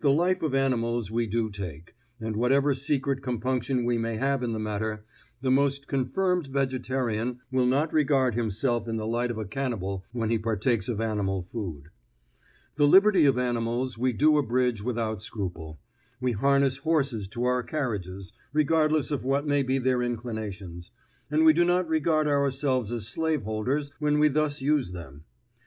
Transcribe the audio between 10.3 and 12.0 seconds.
he partakes of animal food.